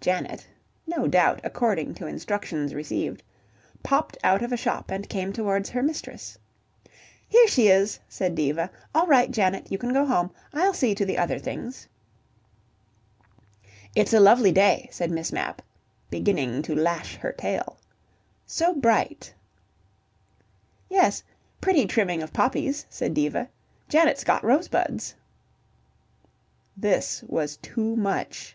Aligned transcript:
Janet 0.00 0.46
(no 0.86 1.08
doubt 1.08 1.40
according 1.44 1.94
to 1.94 2.06
instructions 2.06 2.74
received) 2.74 3.22
popped 3.82 4.18
out 4.22 4.42
of 4.42 4.52
a 4.52 4.56
shop, 4.56 4.90
and 4.90 5.08
came 5.08 5.32
towards 5.32 5.70
her 5.70 5.82
mistress. 5.82 6.36
"Here 7.26 7.48
she 7.48 7.68
is," 7.68 7.98
said 8.06 8.34
Diva. 8.34 8.68
"All 8.94 9.06
right, 9.06 9.30
Janet. 9.30 9.72
You 9.72 9.78
can 9.78 9.94
go 9.94 10.04
home. 10.04 10.30
I'll 10.52 10.74
see 10.74 10.94
to 10.94 11.06
the 11.06 11.16
other 11.16 11.38
things." 11.38 11.88
"It's 13.96 14.12
a 14.12 14.20
lovely 14.20 14.52
day," 14.52 14.90
said 14.92 15.10
Miss 15.10 15.32
Mapp, 15.32 15.62
beginning 16.10 16.60
to 16.64 16.74
lash 16.76 17.16
her 17.16 17.32
tail. 17.32 17.78
"So 18.44 18.74
bright." 18.74 19.32
"Yes. 20.90 21.22
Pretty 21.62 21.86
trimming 21.86 22.22
of 22.22 22.30
poppies," 22.34 22.84
said 22.90 23.14
Diva. 23.14 23.48
"Janet's 23.88 24.22
got 24.24 24.44
rosebuds." 24.44 25.14
This 26.76 27.22
was 27.22 27.56
too 27.56 27.96
much. 27.96 28.54